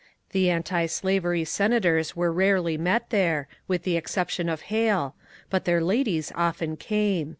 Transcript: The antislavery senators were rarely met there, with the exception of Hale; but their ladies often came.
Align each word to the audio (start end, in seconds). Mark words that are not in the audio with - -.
The 0.31 0.49
antislavery 0.49 1.45
senators 1.45 2.15
were 2.15 2.31
rarely 2.33 2.75
met 2.75 3.11
there, 3.11 3.47
with 3.67 3.83
the 3.83 3.97
exception 3.97 4.49
of 4.49 4.61
Hale; 4.73 5.13
but 5.51 5.65
their 5.65 5.79
ladies 5.83 6.31
often 6.35 6.75
came. 6.75 7.29